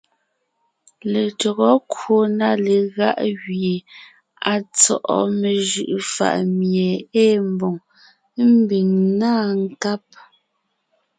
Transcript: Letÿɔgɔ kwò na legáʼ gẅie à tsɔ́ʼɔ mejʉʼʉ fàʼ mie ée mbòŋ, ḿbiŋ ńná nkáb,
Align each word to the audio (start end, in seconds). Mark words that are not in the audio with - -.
Letÿɔgɔ 1.11 1.69
kwò 1.91 2.17
na 2.37 2.47
legáʼ 2.65 3.17
gẅie 3.41 3.75
à 4.51 4.53
tsɔ́ʼɔ 4.75 5.17
mejʉʼʉ 5.39 5.95
fàʼ 6.13 6.37
mie 6.57 6.89
ée 7.23 7.35
mbòŋ, 7.51 7.75
ḿbiŋ 8.63 8.87
ńná 9.09 9.31
nkáb, 9.63 10.01